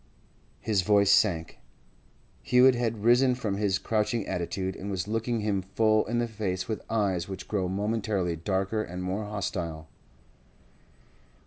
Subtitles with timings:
[0.61, 1.59] His voice sank.
[2.41, 6.67] Hewett had risen from his crouching attitude, and was looking him full in the face
[6.67, 9.89] with eyes which grew momentarily darker and more hostile.